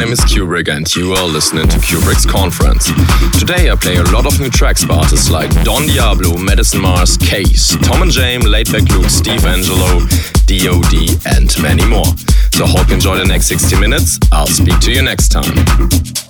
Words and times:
name 0.00 0.12
is 0.12 0.20
Cuebrick 0.20 0.68
and 0.74 0.96
you 0.96 1.12
are 1.12 1.26
listening 1.26 1.68
to 1.68 1.76
Cuebrick's 1.76 2.24
Conference. 2.24 2.86
Today 3.38 3.70
I 3.70 3.74
play 3.74 3.96
a 3.96 4.02
lot 4.04 4.24
of 4.24 4.40
new 4.40 4.48
tracks 4.48 4.82
by 4.82 4.94
artists 4.94 5.28
like 5.28 5.50
Don 5.62 5.86
Diablo, 5.86 6.38
Madison 6.38 6.80
Mars, 6.80 7.18
KAAZE, 7.18 7.82
Tom 7.82 8.00
and 8.00 8.10
James, 8.10 8.44
Laidback 8.44 8.88
Luke, 8.90 9.10
Steve 9.10 9.40
Angello, 9.40 10.00
DOD, 10.46 11.36
and 11.36 11.62
many 11.62 11.84
more. 11.84 12.06
So 12.52 12.64
hope 12.64 12.88
you 12.88 12.94
enjoy 12.94 13.18
the 13.18 13.26
next 13.26 13.46
60 13.46 13.78
minutes. 13.78 14.18
I'll 14.32 14.46
speak 14.46 14.78
to 14.80 14.90
you 14.90 15.02
next 15.02 15.28
time. 15.28 16.29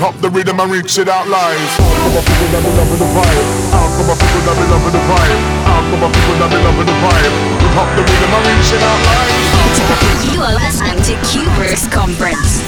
Rip 0.00 0.16
up 0.16 0.20
the 0.22 0.30
rhythm 0.30 0.58
and 0.58 0.72
reach 0.72 0.96
it 0.96 1.10
out 1.10 1.28
live. 1.28 1.60
Out 1.76 1.92
to 1.92 2.08
my 2.08 2.24
people 2.24 2.48
that 2.56 2.64
be 2.64 2.72
loving 2.72 2.96
the 2.96 3.10
vibe. 3.12 3.44
Out 3.76 3.92
to 3.92 4.02
my 4.08 4.16
people 4.16 4.40
that 4.48 4.56
be 4.56 4.64
loving 4.72 4.96
the 4.96 5.02
vibe. 5.04 5.40
Out 5.68 5.84
to 5.92 5.96
my 6.00 6.08
people 6.08 6.36
that 6.40 6.48
be 6.48 6.56
loving 6.56 6.88
the 6.88 6.96
vibe. 7.04 7.34
Rip 7.60 7.76
up 7.76 7.90
the 7.92 8.02
rhythm 8.08 8.32
and 8.32 8.44
reach 8.48 8.72
it 8.72 8.80
out 8.80 8.96
live. 8.96 9.28
Out 9.60 9.76
to 9.76 9.82
my 9.84 9.96
people. 10.00 10.32
You 10.32 10.40
are 10.40 10.56
listening 10.56 11.04
to 11.04 11.12
Cuebrick's 11.28 11.84
Conference. 11.92 12.64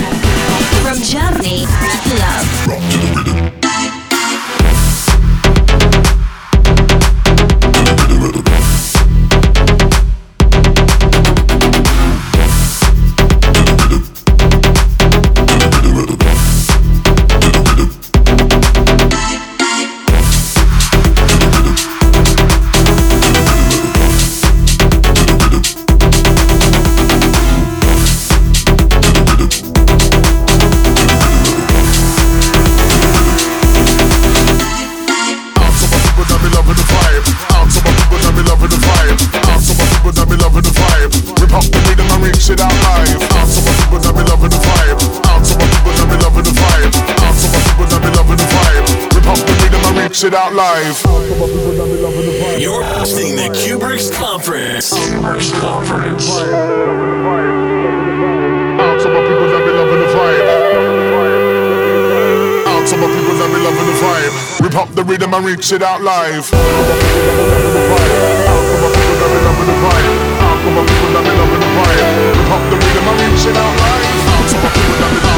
From 0.84 1.00
Germany, 1.00 1.64
love. 2.20 2.44
Out 2.68 2.84
to 2.92 3.00
my 3.16 3.61
live. 50.62 50.94
Out 51.10 51.26
to 51.26 51.34
my 51.42 51.46
people 51.50 51.74
that 51.74 51.88
be 51.90 51.98
loving 51.98 52.22
the 52.22 52.38
vibe. 52.38 52.62
You're 52.62 52.86
listening 52.94 53.34
the 53.34 53.50
Cuebrick's 53.50 54.14
Conference. 54.14 54.94
Cuebrick's 54.94 55.50
Conference. 55.58 56.30
Out 58.78 58.94
to 59.02 59.08
my 59.10 59.22
people 59.26 59.48
that 59.50 59.62
be 59.66 59.72
loving 59.74 60.00
the 60.06 60.10
vibe. 60.14 60.46
Out 62.70 62.84
to 62.86 62.94
my 62.94 63.08
people 63.10 63.34
that 63.42 63.50
be 63.50 63.58
loving 63.66 63.88
the 63.90 63.96
vibe. 63.98 64.34
Rip 64.62 64.76
up 64.78 64.90
the 64.94 65.02
rhythm 65.02 65.34
and 65.34 65.44
reach 65.44 65.72
it 65.72 65.82
out 65.82 66.00
live. 66.00 66.46
Out 66.46 66.54
to 66.54 66.94
my 68.78 68.90
people 68.94 69.18
that 69.18 69.30
be 69.34 69.40
loving 69.42 69.66
the 69.66 69.76
vibe. 69.82 70.14
Out 70.46 70.58
to 70.62 70.70
my 70.70 70.82
people 70.86 71.10
that 71.10 71.22
be 71.26 71.32
loving 71.42 71.58
the 71.58 71.70
vibe. 71.74 72.06
Rip 72.38 72.54
up 72.54 72.62
the 72.70 72.78
rhythm 72.78 73.10
and 73.10 73.18
reach 73.18 73.44
it 73.50 73.56
out 73.58 73.74
live. 73.82 74.14
Out 74.30 74.46
to 74.46 74.56
my 74.62 74.70
people 74.78 74.98
that 75.02 75.10
be 75.10 75.22
out 75.22 75.26
to 75.26 75.26
my 75.26 75.31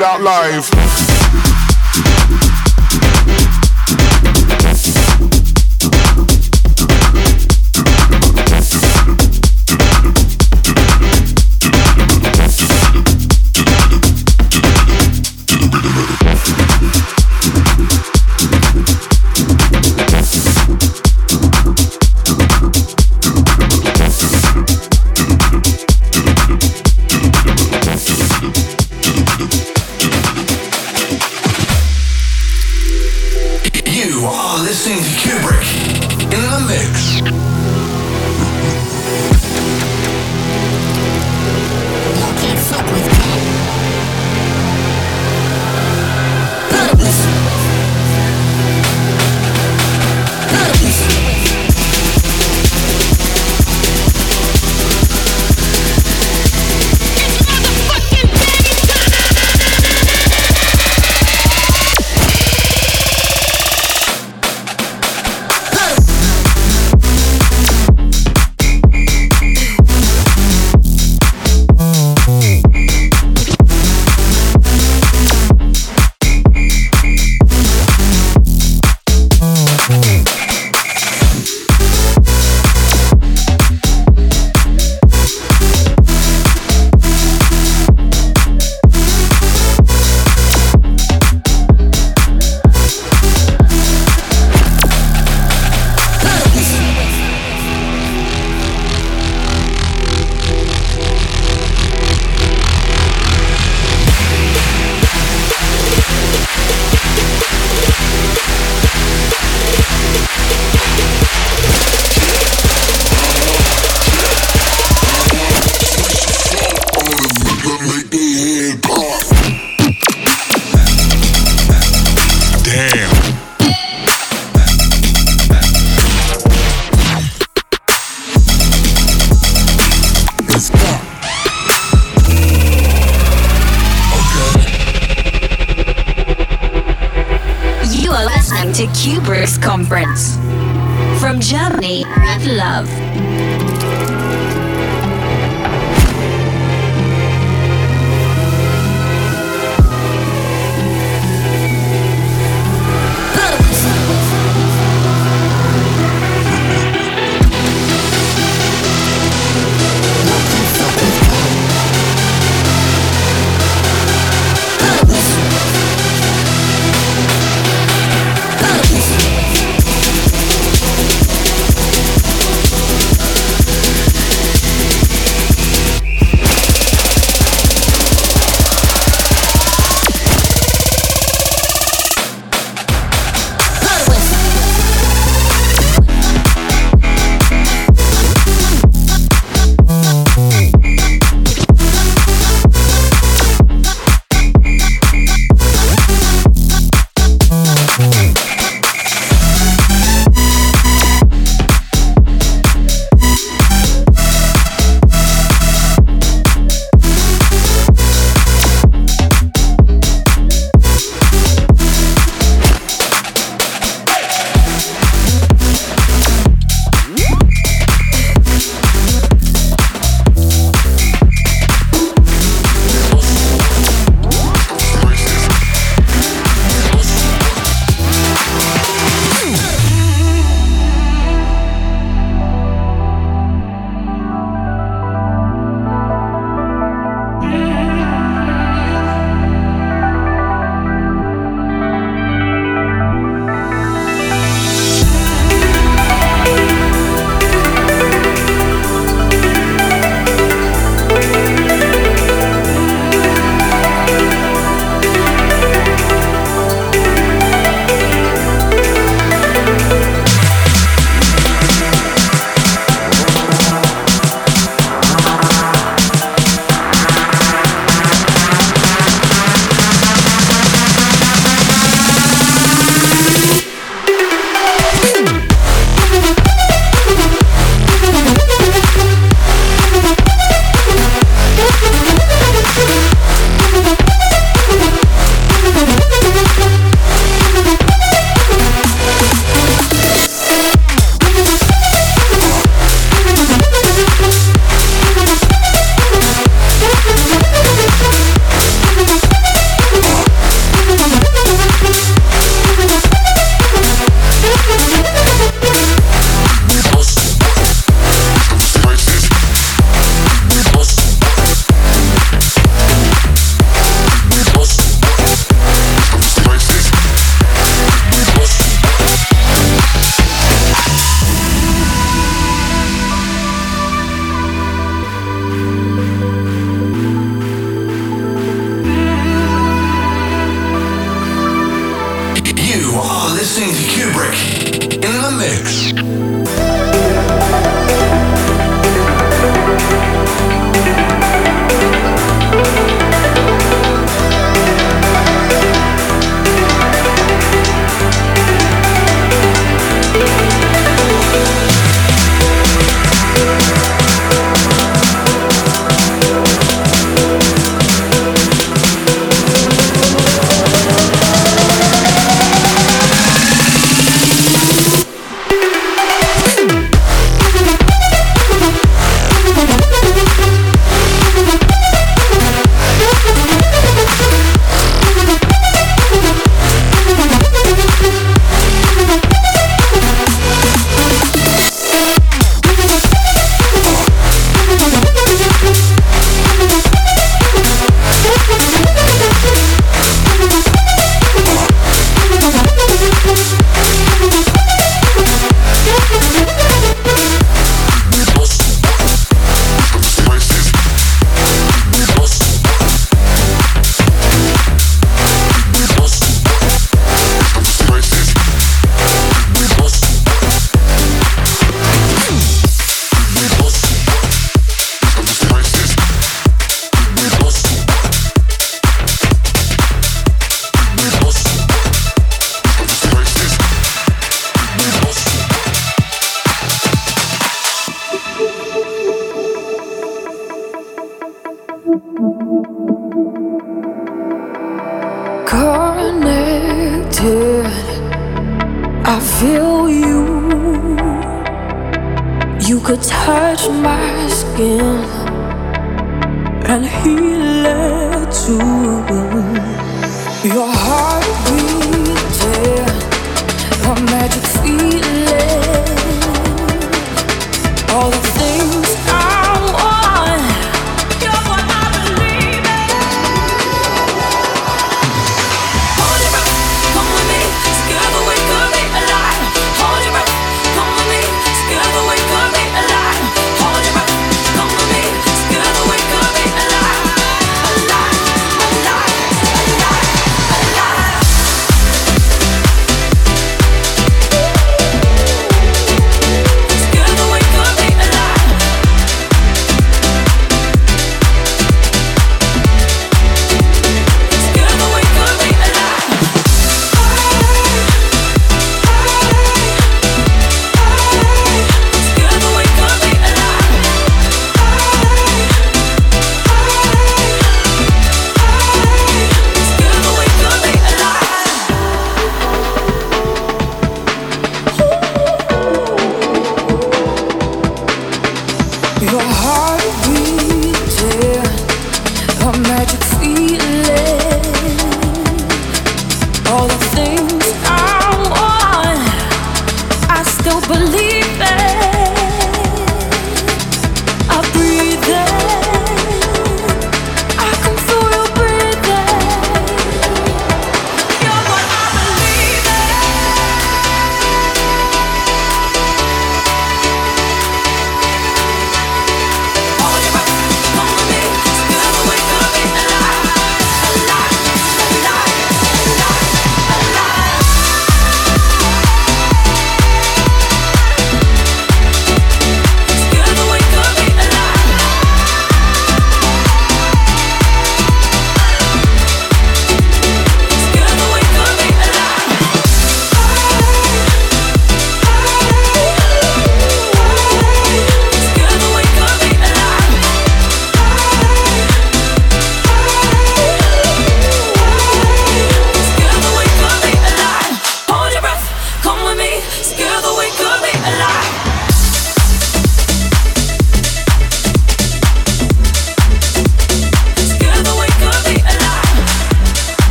it 0.00 0.04
out 0.04 0.20
live. 0.20 0.77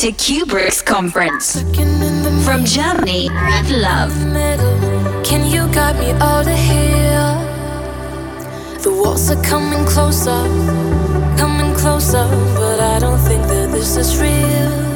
To 0.00 0.12
Cuebrick's 0.12 0.80
conference. 0.80 1.60
From 2.42 2.64
Germany 2.64 3.28
with 3.28 3.70
love. 3.70 4.10
Can 5.22 5.44
you 5.52 5.70
guide 5.74 5.98
me 5.98 6.12
out 6.12 6.46
of 6.46 6.56
here? 6.56 7.36
The 8.80 8.90
walls 8.90 9.30
are 9.30 9.42
coming 9.44 9.84
closer, 9.84 10.40
coming 11.36 11.74
closer, 11.76 12.24
but 12.54 12.80
I 12.80 12.98
don't 12.98 13.18
think 13.18 13.42
that 13.42 13.72
this 13.72 13.98
is 13.98 14.18
real. 14.18 14.89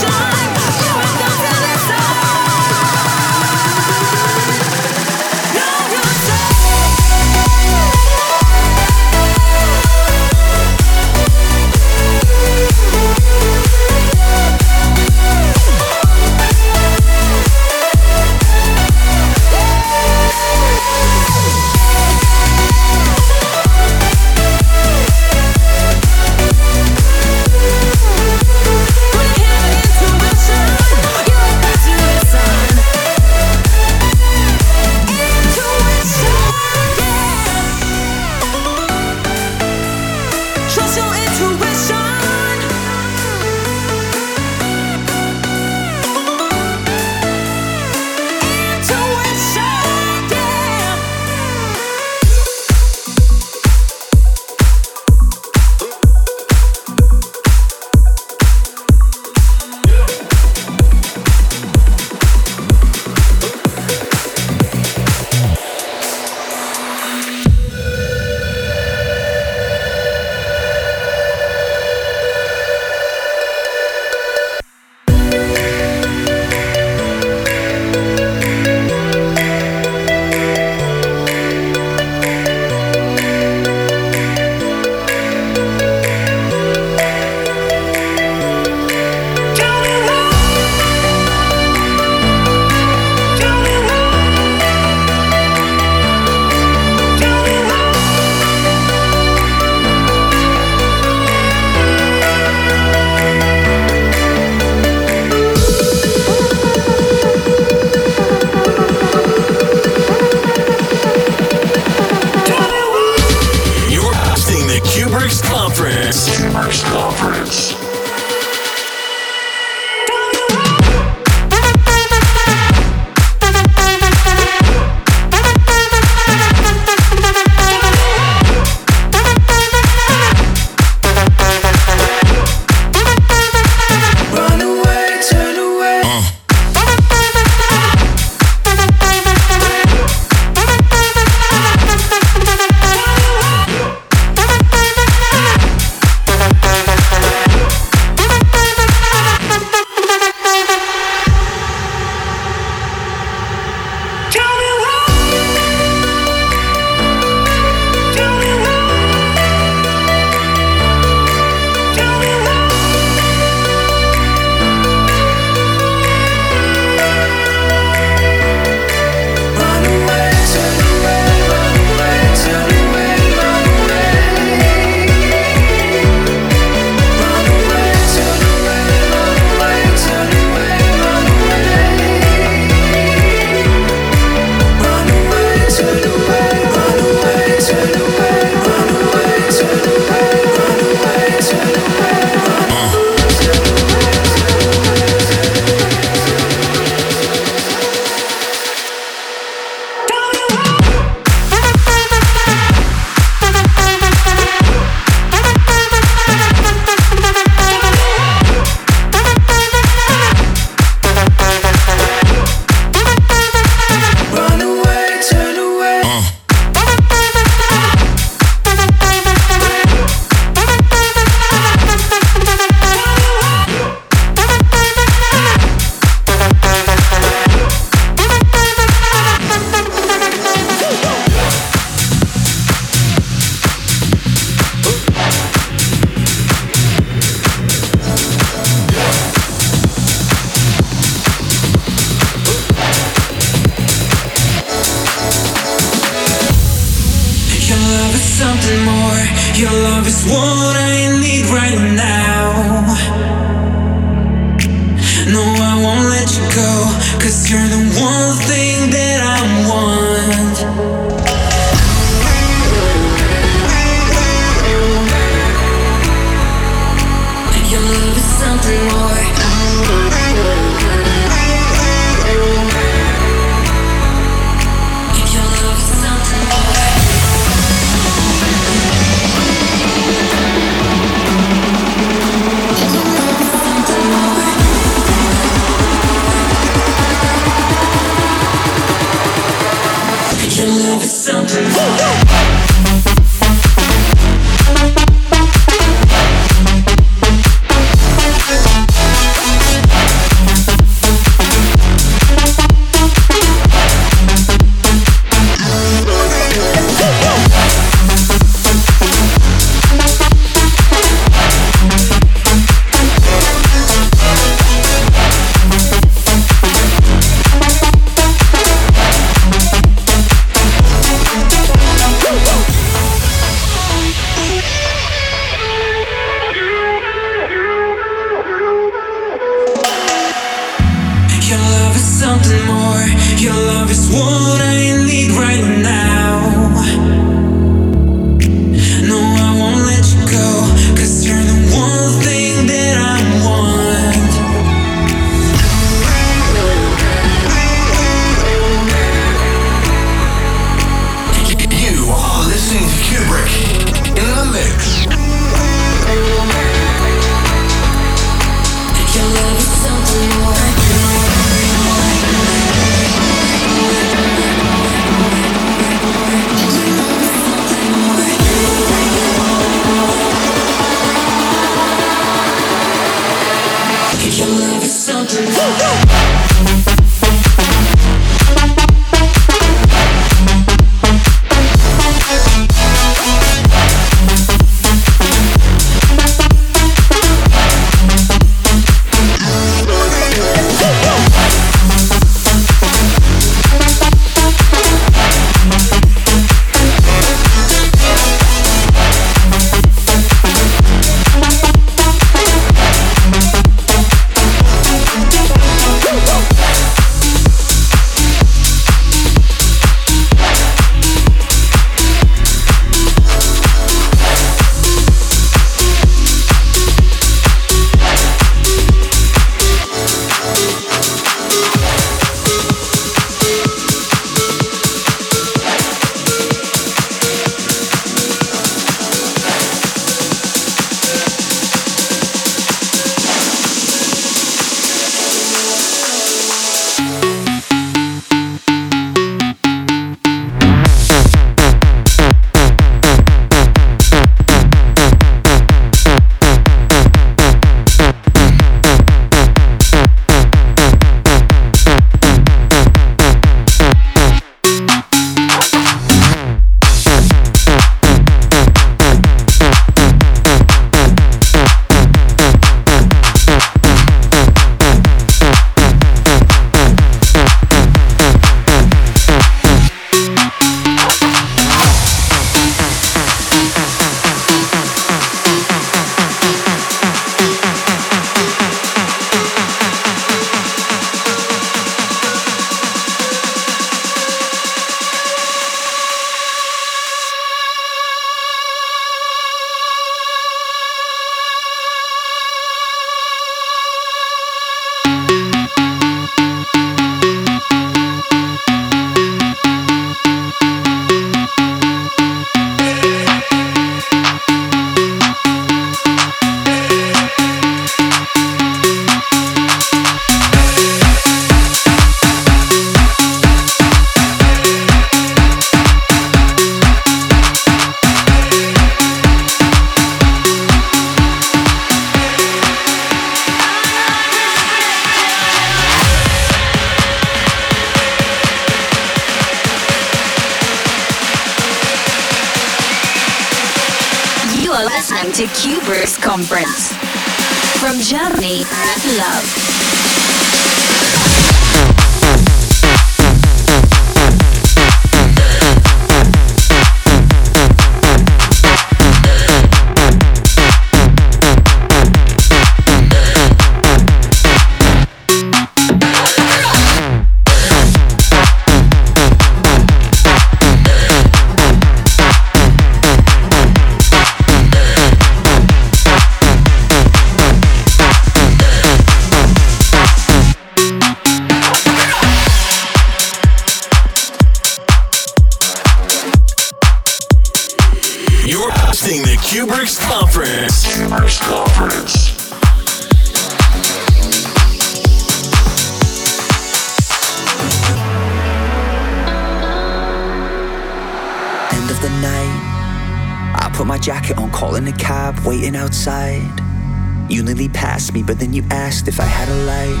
Me, 598.18 598.24
but 598.24 598.38
then 598.38 598.52
you 598.52 598.62
asked 598.70 599.06
if 599.08 599.20
I 599.20 599.28
had 599.38 599.48
a 599.48 599.58
light. 599.72 600.00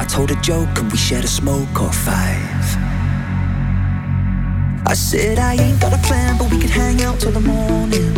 I 0.00 0.04
told 0.14 0.30
a 0.30 0.38
joke 0.50 0.72
and 0.78 0.90
we 0.90 0.98
shared 0.98 1.24
a 1.24 1.32
smoke 1.40 1.74
or 1.80 1.92
five. 1.92 2.66
I 4.92 4.94
said 4.94 5.38
I 5.38 5.54
ain't 5.54 5.80
got 5.80 5.92
a 5.92 6.02
plan, 6.08 6.36
but 6.38 6.50
we 6.50 6.58
could 6.58 6.74
hang 6.82 7.02
out 7.02 7.20
till 7.20 7.32
the 7.32 7.46
morning. 7.54 8.12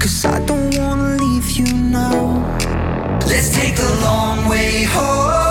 Cause 0.00 0.24
I 0.24 0.38
don't 0.46 0.70
wanna 0.78 1.16
leave 1.22 1.50
you 1.58 1.66
now. 2.00 2.22
Let's 3.26 3.50
take 3.58 3.74
the 3.76 3.90
long 4.06 4.48
way 4.48 4.84
home. 4.84 5.47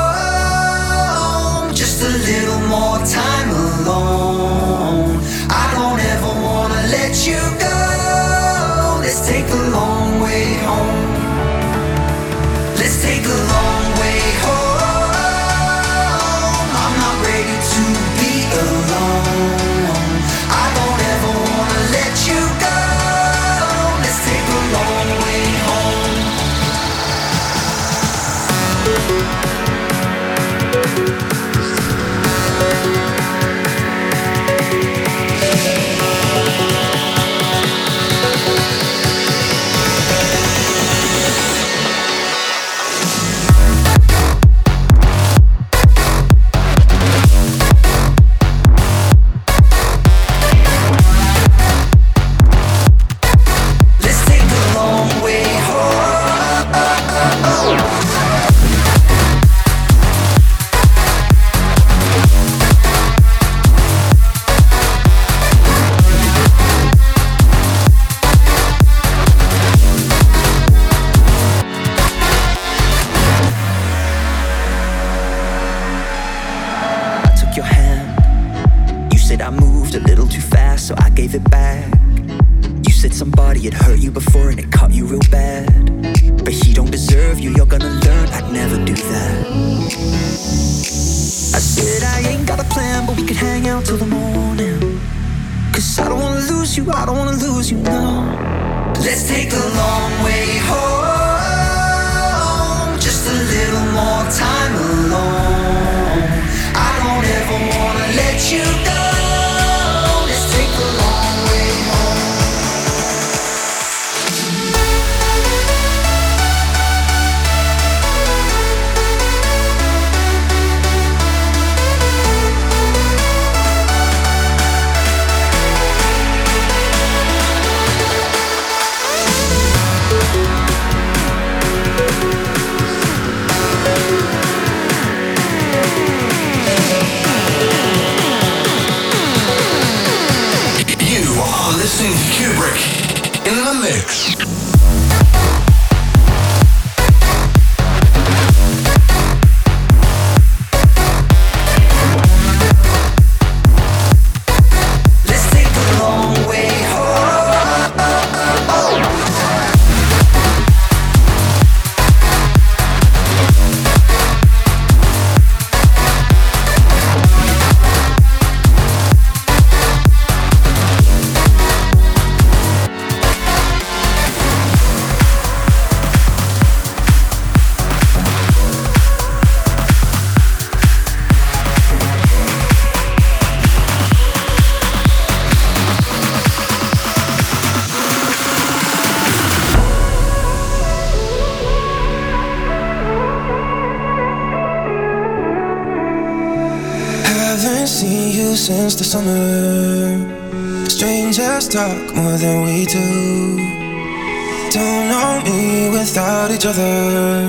Other. 206.68 207.48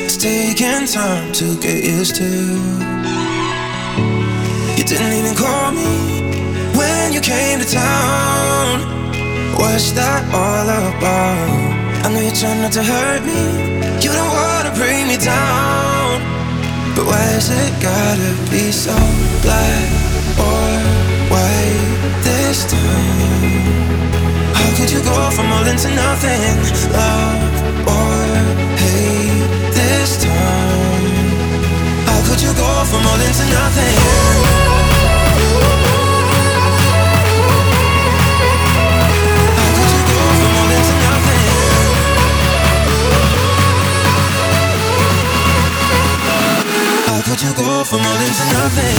It's 0.00 0.16
taking 0.16 0.86
time 0.86 1.30
to 1.32 1.60
get 1.60 1.84
used 1.84 2.16
to. 2.16 2.30
You 4.78 4.84
didn't 4.84 5.12
even 5.20 5.36
call 5.36 5.72
me 5.72 5.92
when 6.72 7.12
you 7.12 7.20
came 7.20 7.60
to 7.60 7.68
town. 7.68 8.80
What's 9.60 9.92
that 9.92 10.24
all 10.32 10.68
about? 10.88 12.04
I 12.04 12.08
know 12.12 12.20
you're 12.20 12.32
trying 12.32 12.62
not 12.62 12.72
to 12.72 12.82
hurt 12.82 13.22
me. 13.28 13.42
You 14.00 14.10
don't 14.10 14.32
wanna 14.32 14.72
bring 14.72 15.06
me 15.06 15.18
down. 15.18 16.24
But 16.96 17.04
why's 17.10 17.50
it 17.50 17.72
gotta 17.82 18.32
be 18.50 18.72
so 18.72 18.96
black 19.44 19.84
or 20.40 20.64
white 21.28 21.92
this 22.24 22.64
time? 22.72 23.52
How 24.56 24.68
could 24.76 24.90
you 24.90 25.02
go 25.04 25.30
from 25.30 25.52
all 25.52 25.66
into 25.68 25.90
nothing? 25.92 26.56
Love 26.96 27.59
How 32.20 32.26
could 32.28 32.42
you 32.42 32.52
go 32.52 32.84
from 32.84 33.06
all 33.06 33.18
into 33.18 33.44
nothing? 33.48 33.96
How 47.06 47.22
could 47.22 47.40
you 47.40 47.54
go 47.54 47.84
from 47.84 48.00
all 48.04 48.20
into 48.20 48.44
nothing? 48.52 48.96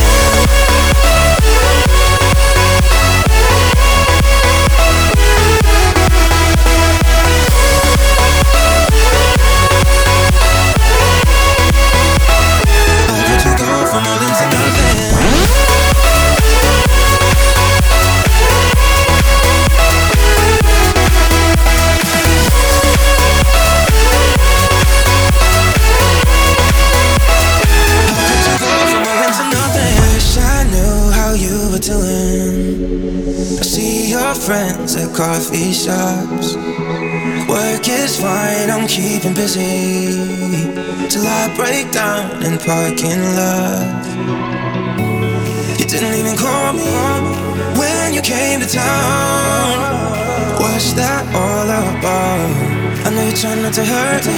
Coffee 35.13 35.73
shops. 35.73 36.55
Work 37.47 37.87
is 37.87 38.19
fine, 38.19 38.69
I'm 38.69 38.87
keeping 38.87 39.33
busy 39.33 40.07
till 41.09 41.27
I 41.27 41.53
break 41.55 41.91
down 41.91 42.43
in 42.43 42.57
parking 42.57 43.21
lots. 43.35 44.07
You 45.79 45.85
didn't 45.85 46.15
even 46.15 46.37
call 46.37 46.73
me 46.73 46.87
when 47.79 48.13
you 48.13 48.21
came 48.21 48.59
to 48.61 48.67
town. 48.67 49.75
What's 50.61 50.93
that 50.93 51.23
all 51.35 51.67
about? 51.67 52.81
I 53.05 53.09
know 53.09 53.23
you're 53.23 53.35
trying 53.35 53.61
not 53.61 53.73
to 53.73 53.83
hurt 53.83 54.25
me. 54.25 54.37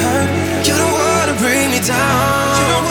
You 0.65 0.73
don't 0.73 0.93
wanna 0.93 1.35
bring 1.37 1.69
me 1.69 1.79
down. 1.85 2.83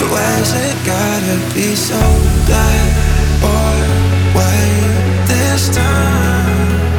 But 0.00 0.08
why's 0.10 0.52
it 0.66 0.76
gotta 0.84 1.36
be 1.54 1.74
so 1.76 2.00
black 2.46 2.88
or 3.44 3.74
white 4.36 5.24
this 5.28 5.68
time? 5.74 6.93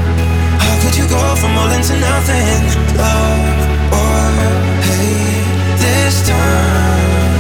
Could 0.95 1.03
you 1.03 1.09
go 1.09 1.35
from 1.35 1.57
all 1.57 1.69
into 1.71 1.93
nothing? 1.99 2.71
Love 2.95 3.91
or 3.91 4.31
hate 4.87 5.75
this 5.75 6.25
time? 6.25 7.35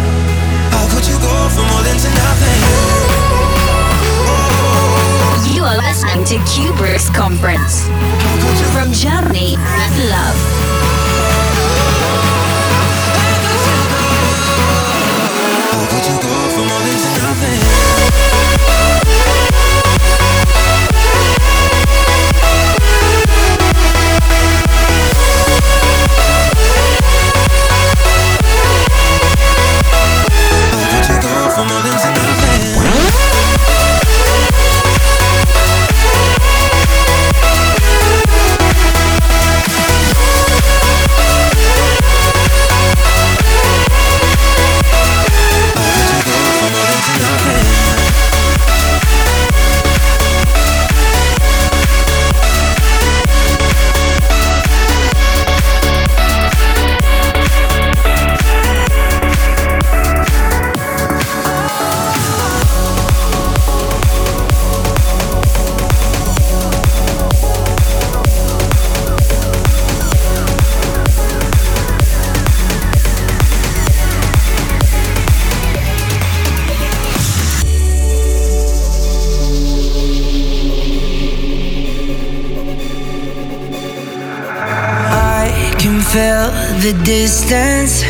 How 0.75 0.83
could 0.93 1.07
you 1.07 1.15
go 1.15 1.47
from 1.55 1.63
all 1.71 1.85
into 1.87 2.09
nothing? 2.19 2.59
You 5.55 5.63
are 5.63 5.77
listening 5.77 6.25
to 6.25 6.35
Cuebrick's 6.51 7.09
conference. 7.09 7.87
Distance. 87.35 88.03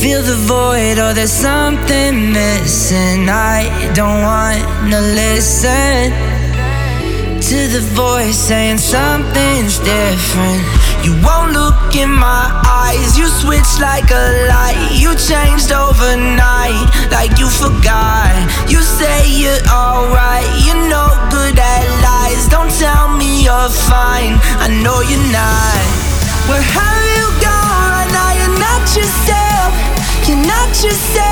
Feel 0.00 0.22
the 0.22 0.38
void, 0.46 0.98
or 1.02 1.12
there's 1.14 1.32
something 1.32 2.30
missing. 2.32 3.28
I 3.28 3.90
don't 3.92 4.22
wanna 4.22 5.00
listen 5.22 6.12
to 7.48 7.58
the 7.74 7.82
voice 7.98 8.38
saying 8.38 8.78
something's 8.78 9.78
different. 9.80 10.62
You 11.02 11.12
won't 11.26 11.50
look 11.52 11.96
in 11.96 12.10
my 12.10 12.46
eyes, 12.82 13.18
you 13.18 13.26
switch 13.26 13.70
like 13.80 14.08
a 14.12 14.26
light. 14.46 14.90
You 15.02 15.10
changed 15.30 15.72
overnight, 15.72 16.78
like 17.10 17.34
you 17.40 17.48
forgot. 17.50 18.30
You 18.70 18.80
say 18.80 19.26
you're 19.42 19.64
alright, 19.66 20.46
you're 20.64 20.86
no 20.86 21.06
good 21.34 21.58
at 21.58 21.84
lies. 22.06 22.46
Don't 22.46 22.70
tell 22.78 23.08
me 23.20 23.42
you're 23.42 23.72
fine, 23.90 24.38
I 24.64 24.68
know 24.84 25.00
you're 25.10 25.32
not. 25.34 25.82
Where 26.48 26.62
have 26.62 26.97
you're 30.88 31.18
not 31.18 31.27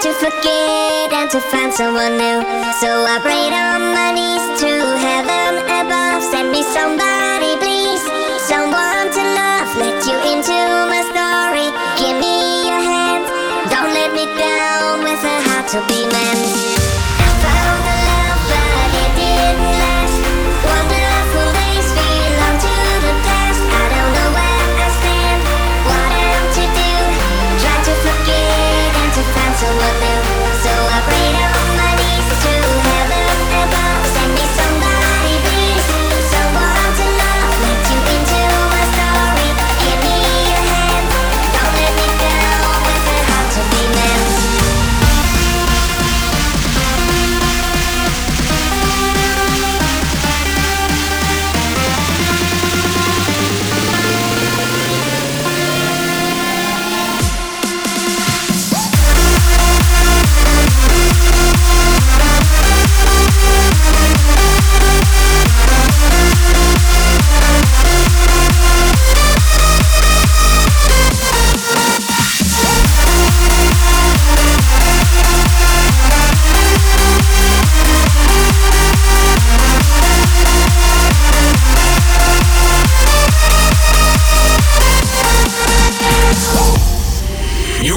to 0.00 0.12
forget 0.14 1.12
and 1.12 1.28
to 1.30 1.40
find 1.40 1.72
someone 1.74 2.16
new. 2.16 2.38
So 2.78 2.86
I 2.86 3.18
prayed 3.18 3.50
on 3.50 3.90
my 3.98 4.12
knees 4.14 4.46
to 4.62 4.70
heaven 4.94 5.58
above. 5.66 6.22
Send 6.22 6.52
me 6.52 6.62
somebody, 6.62 7.58
please, 7.58 8.02
someone 8.46 9.10
to 9.10 9.22
love. 9.34 9.68
Let 9.74 9.98
you 10.06 10.16
into 10.30 10.58
my 10.86 11.02
story. 11.10 11.68
Give 11.98 12.14
me 12.14 12.68
your 12.70 12.78
hand. 12.78 13.26
Don't 13.74 13.92
let 13.92 14.12
me 14.14 14.26
down 14.38 15.02
with 15.02 15.22
a 15.24 15.36
heart 15.50 15.66
to 15.74 15.80
be 15.90 16.06
mend. 16.06 16.57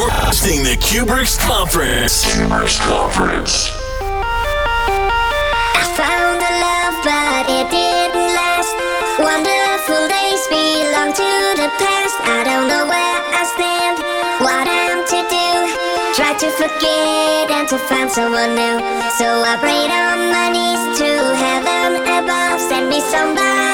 Listening 0.01 0.65
to 0.65 0.73
Cuebrick's 0.81 1.37
Conference. 1.37 2.25
Cuebrick's 2.33 2.79
Conference. 2.81 3.69
I 5.77 5.85
found 5.93 6.41
a 6.41 6.53
love, 6.57 6.97
but 7.05 7.45
it 7.45 7.69
didn't 7.69 8.33
last. 8.33 8.73
Wonderful 9.21 10.01
days 10.09 10.41
belong 10.49 11.13
to 11.13 11.29
the 11.53 11.69
past. 11.77 12.17
I 12.25 12.41
don't 12.49 12.65
know 12.65 12.89
where 12.89 13.17
I 13.29 13.45
stand, 13.53 14.01
what 14.41 14.65
I'm 14.65 15.05
to 15.05 15.21
do. 15.29 15.69
Try 16.17 16.33
to 16.33 16.49
forget 16.57 17.53
and 17.53 17.69
to 17.69 17.77
find 17.77 18.09
someone 18.09 18.57
new. 18.57 18.81
So 19.21 19.29
I 19.45 19.53
prayed 19.61 19.93
on 19.93 20.33
my 20.33 20.49
knees 20.49 20.81
to 20.97 21.09
heaven 21.37 22.01
above. 22.09 22.57
Send 22.57 22.89
me 22.89 23.01
somebody, 23.05 23.70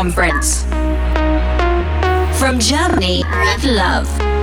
conference. 0.00 0.64
From 2.38 2.58
Germany 2.58 3.22
with 3.44 3.64
love. 3.64 4.39